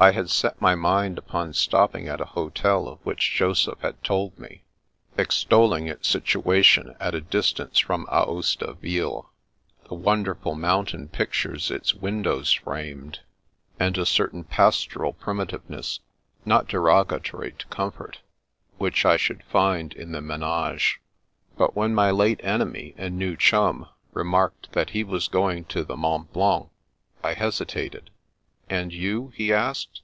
[0.00, 4.38] I had set my mind upon stopping at a hotel of which Joseph had told
[4.38, 4.62] me,
[5.16, 9.30] extolling its situation at a distance from Aosta vUle,
[9.88, 13.22] the won derful mountain pictures its windows framed,
[13.80, 14.44] and 142 The Princess Passes a certain
[14.84, 16.00] pastoral primitiveness,
[16.44, 18.20] not derogatory to comfort,
[18.76, 21.00] which I should find in the menage.
[21.56, 25.96] But when my late enemy and new chum remarked that he was going to the
[25.96, 26.68] Mont Blanc,
[27.24, 28.10] I hesitated."
[28.70, 30.02] And you?" he asked.